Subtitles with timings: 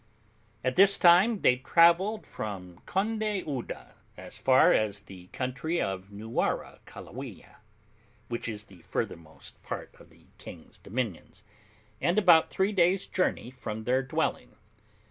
[0.63, 7.57] At this time they travelled from Conde Uda as far as the country of Nuwarakalawiya,
[8.27, 11.43] which is the furthermost part of the king's dominions,
[12.01, 14.55] and about three days' journey from their dwelling.